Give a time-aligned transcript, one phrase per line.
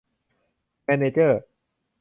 [0.83, 1.41] แมนเนอร์เจอร์